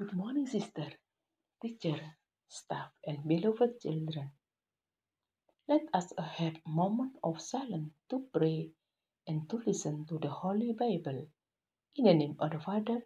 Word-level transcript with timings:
Good 0.00 0.14
morning, 0.14 0.46
sister, 0.48 0.88
teacher, 1.62 2.00
staff, 2.48 2.90
and 3.06 3.18
beloved 3.28 3.80
children. 3.82 4.30
Let 5.68 5.82
us 5.94 6.12
have 6.18 6.56
a 6.56 6.70
moment 6.70 7.16
of 7.24 7.40
silence 7.42 7.92
to 8.10 8.24
pray 8.34 8.70
and 9.28 9.48
to 9.50 9.62
listen 9.66 10.06
to 10.08 10.18
the 10.18 10.30
Holy 10.30 10.72
Bible. 10.72 11.28
In 11.96 12.04
the 12.06 12.14
name 12.14 12.36
of 12.40 12.52
the 12.52 12.60
Father, 12.60 13.00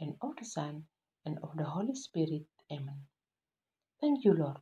and 0.00 0.16
of 0.22 0.36
the 0.38 0.46
Son, 0.46 0.84
and 1.26 1.38
of 1.42 1.56
the 1.56 1.64
Holy 1.64 1.94
Spirit. 1.96 2.46
Amen. 2.72 3.02
Thank 4.00 4.24
you, 4.24 4.34
Lord, 4.34 4.58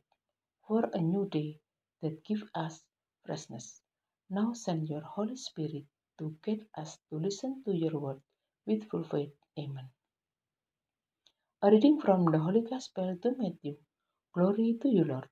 for 0.67 0.89
a 0.93 0.99
new 1.01 1.29
day 1.29 1.59
that 2.01 2.25
gives 2.25 2.43
us 2.55 2.81
freshness. 3.25 3.81
Now 4.29 4.53
send 4.53 4.89
your 4.89 5.01
Holy 5.03 5.37
Spirit 5.37 5.85
to 6.19 6.35
get 6.43 6.61
us 6.77 6.97
to 7.11 7.17
listen 7.17 7.63
to 7.65 7.73
your 7.75 7.99
word 7.99 8.21
with 8.67 8.89
full 8.89 9.03
faith. 9.05 9.33
Amen. 9.59 9.89
A 11.65 11.71
reading 11.71 11.99
from 11.99 12.25
the 12.25 12.37
Holy 12.37 12.61
Gospel 12.61 13.17
to 13.23 13.35
Matthew. 13.39 13.75
Glory 14.35 14.77
to 14.83 14.87
you, 14.87 15.03
Lord. 15.03 15.27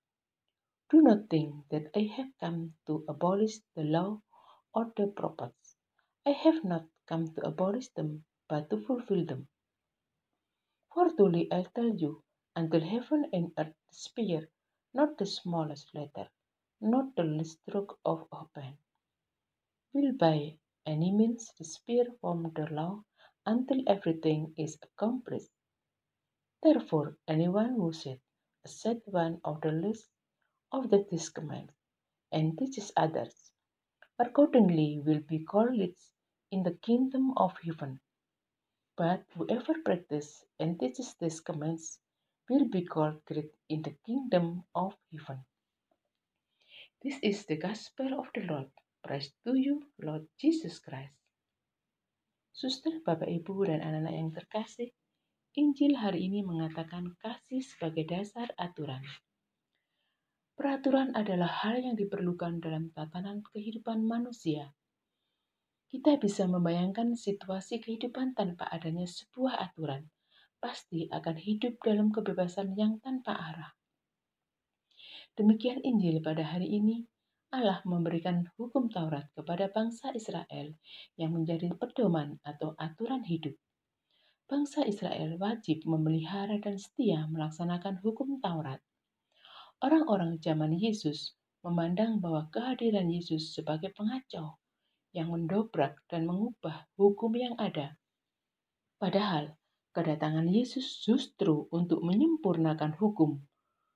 Do 0.90 1.00
not 1.04 1.30
think 1.30 1.54
that 1.70 1.92
I 1.96 2.10
have 2.18 2.32
come 2.40 2.74
to 2.88 3.06
abolish 3.08 3.60
the 3.76 3.84
law 3.84 4.20
or 4.74 4.92
the 4.98 5.10
prophets. 5.10 5.76
I 6.26 6.32
have 6.32 6.64
not 6.64 6.86
come 7.06 7.28
to 7.36 7.46
abolish 7.46 7.90
them, 7.90 8.26
but 8.50 8.68
to 8.72 8.82
fulfill 8.82 9.24
them. 9.28 9.48
For 10.92 11.12
truly 11.12 11.54
I 11.54 11.68
tell 11.76 11.94
you, 11.94 12.24
until 12.56 12.82
heaven 12.82 13.30
and 13.32 13.52
earth 13.60 13.76
disappear, 13.92 14.50
not 14.92 15.20
the 15.20 15.28
smallest 15.28 15.94
letter, 15.94 16.30
not 16.82 17.16
the 17.16 17.26
least 17.26 17.60
stroke 17.62 18.00
of 18.06 18.26
a 18.32 18.46
pen, 18.56 18.80
will 19.94 20.14
by 20.14 20.58
any 20.88 21.12
means 21.12 21.52
disappear 21.60 22.06
from 22.22 22.52
the 22.56 22.66
law 22.72 23.04
until 23.46 23.84
everything 23.86 24.56
is 24.58 24.80
accomplished. 24.82 25.52
Therefore, 26.64 27.18
anyone 27.28 27.76
who 27.76 27.92
said, 27.92 28.20
said 28.66 29.02
one 29.06 29.42
of 29.44 29.60
the 29.60 29.72
least 29.72 30.08
of 30.72 30.90
the 30.90 31.04
These 31.12 31.28
commands 31.28 31.74
and 32.32 32.58
teaches 32.58 32.90
others, 32.96 33.52
accordingly 34.18 35.04
will 35.04 35.20
be 35.28 35.44
called 35.44 35.76
least 35.76 36.16
in 36.52 36.64
the 36.64 36.80
kingdom 36.80 37.34
of 37.36 37.52
heaven. 37.60 38.00
But 38.96 39.28
whoever 39.36 39.76
practices 39.84 40.46
and 40.58 40.80
teaches 40.80 41.14
these 41.20 41.42
commands 41.42 42.00
will 42.50 42.70
be 42.70 42.86
called 42.86 43.20
great 43.26 43.52
in 43.68 43.82
the 43.82 43.96
kingdom 44.06 44.64
of 44.74 44.96
heaven. 45.12 45.44
This 47.04 47.20
is 47.22 47.46
the 47.46 47.58
gospel 47.58 48.16
of 48.16 48.32
the 48.34 48.48
Lord. 48.48 48.72
Praise 49.04 49.36
to 49.44 49.60
you, 49.60 49.84
Lord 50.00 50.24
Jesus 50.40 50.80
Christ. 50.80 51.12
Suster, 52.56 53.04
Bapak, 53.04 53.28
Ibu, 53.28 53.68
dan 53.68 53.84
anak-anak 53.84 54.14
yang 54.16 54.32
terkasih, 54.32 54.96
Injil 55.54 56.02
hari 56.02 56.34
ini 56.34 56.42
mengatakan 56.42 57.14
kasih 57.22 57.62
sebagai 57.62 58.10
dasar 58.10 58.50
aturan. 58.58 59.06
Peraturan 60.58 61.14
adalah 61.14 61.46
hal 61.62 61.78
yang 61.78 61.94
diperlukan 61.94 62.58
dalam 62.58 62.90
tatanan 62.90 63.46
kehidupan 63.54 64.02
manusia. 64.02 64.74
Kita 65.86 66.18
bisa 66.18 66.50
membayangkan 66.50 67.14
situasi 67.14 67.86
kehidupan 67.86 68.34
tanpa 68.34 68.66
adanya 68.74 69.06
sebuah 69.06 69.62
aturan, 69.62 70.10
pasti 70.58 71.06
akan 71.14 71.38
hidup 71.38 71.78
dalam 71.86 72.10
kebebasan 72.10 72.74
yang 72.74 72.98
tanpa 72.98 73.38
arah. 73.38 73.78
Demikian 75.38 75.86
Injil 75.86 76.18
pada 76.26 76.50
hari 76.50 76.82
ini, 76.82 77.06
Allah 77.54 77.78
memberikan 77.86 78.50
hukum 78.58 78.90
Taurat 78.90 79.30
kepada 79.38 79.70
bangsa 79.70 80.10
Israel 80.18 80.74
yang 81.14 81.30
menjadi 81.38 81.78
pedoman 81.78 82.42
atau 82.42 82.74
aturan 82.82 83.22
hidup 83.22 83.54
bangsa 84.54 84.86
Israel 84.86 85.34
wajib 85.42 85.82
memelihara 85.90 86.62
dan 86.62 86.78
setia 86.78 87.26
melaksanakan 87.26 87.98
hukum 88.06 88.38
Taurat. 88.38 88.78
Orang-orang 89.82 90.38
zaman 90.38 90.78
Yesus 90.78 91.34
memandang 91.66 92.22
bahwa 92.22 92.54
kehadiran 92.54 93.10
Yesus 93.10 93.58
sebagai 93.58 93.90
pengacau 93.98 94.62
yang 95.10 95.34
mendobrak 95.34 95.98
dan 96.06 96.30
mengubah 96.30 96.86
hukum 97.02 97.34
yang 97.34 97.58
ada. 97.58 97.98
Padahal, 99.02 99.58
kedatangan 99.90 100.46
Yesus 100.46 101.02
justru 101.02 101.66
untuk 101.74 102.06
menyempurnakan 102.06 102.94
hukum, 103.02 103.42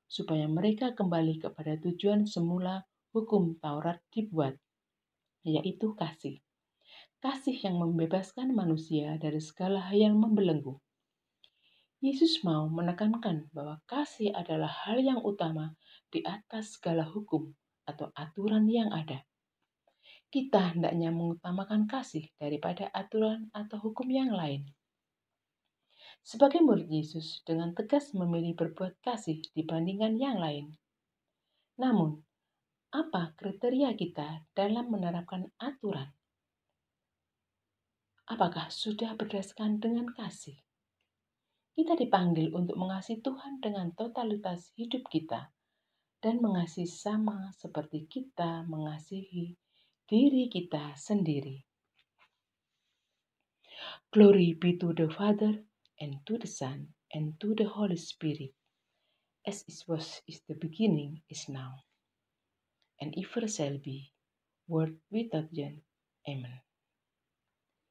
supaya 0.09 0.49
mereka 0.49 0.97
kembali 0.97 1.37
kepada 1.37 1.77
tujuan 1.85 2.25
semula 2.25 2.81
hukum 3.13 3.61
Taurat 3.61 4.01
dibuat, 4.09 4.57
yaitu 5.45 5.93
kasih 5.93 6.41
kasih 7.17 7.57
yang 7.65 7.81
membebaskan 7.81 8.53
manusia 8.53 9.17
dari 9.17 9.41
segala 9.41 9.81
hal 9.89 9.97
yang 9.97 10.15
membelenggu. 10.21 10.77
Yesus 11.97 12.45
mau 12.45 12.69
menekankan 12.69 13.49
bahwa 13.49 13.81
kasih 13.89 14.29
adalah 14.37 14.69
hal 14.69 15.01
yang 15.01 15.17
utama 15.25 15.73
di 16.13 16.21
atas 16.21 16.77
segala 16.77 17.01
hukum 17.01 17.57
atau 17.89 18.13
aturan 18.13 18.69
yang 18.69 18.93
ada. 18.93 19.25
Kita 20.29 20.77
hendaknya 20.77 21.09
mengutamakan 21.09 21.89
kasih 21.89 22.29
daripada 22.37 22.91
aturan 22.93 23.49
atau 23.49 23.81
hukum 23.81 24.05
yang 24.13 24.29
lain. 24.29 24.69
Sebagai 26.21 26.61
murid 26.61 26.91
Yesus 26.91 27.41
dengan 27.47 27.73
tegas 27.73 28.13
memilih 28.13 28.53
berbuat 28.53 28.99
kasih 29.01 29.41
dibandingkan 29.57 30.19
yang 30.19 30.37
lain. 30.37 30.75
Namun, 31.81 32.21
apa 32.93 33.33
kriteria 33.39 33.95
kita 33.97 34.45
dalam 34.53 34.91
menerapkan 34.93 35.49
aturan? 35.57 36.11
Apakah 38.27 38.67
sudah 38.67 39.15
berdasarkan 39.15 39.79
dengan 39.79 40.11
kasih? 40.11 40.59
Kita 41.71 41.95
dipanggil 41.95 42.51
untuk 42.51 42.75
mengasihi 42.75 43.23
Tuhan 43.23 43.63
dengan 43.63 43.95
totalitas 43.95 44.75
hidup 44.75 45.07
kita 45.07 45.55
dan 46.19 46.43
mengasihi 46.43 46.91
sama 46.91 47.55
seperti 47.55 48.03
kita 48.03 48.67
mengasihi 48.67 49.55
diri 50.11 50.51
kita 50.51 50.91
sendiri. 50.99 51.63
Glory 54.11 54.59
be 54.59 54.75
to 54.75 54.91
the 54.91 55.07
Father 55.07 55.63
and 56.03 56.19
to 56.27 56.35
the 56.35 56.51
Son 56.51 56.91
and 57.15 57.39
to 57.39 57.55
the 57.55 57.69
Holy 57.69 57.95
Spirit, 57.95 58.51
as 59.47 59.63
it 59.71 59.79
was 59.87 60.19
is 60.27 60.43
the 60.51 60.57
beginning, 60.59 61.23
is 61.31 61.47
now, 61.47 61.87
and 62.99 63.15
ever 63.15 63.47
shall 63.47 63.79
be, 63.79 64.11
world 64.67 64.99
without 65.07 65.47
end. 65.55 65.79
Amen. 66.27 66.66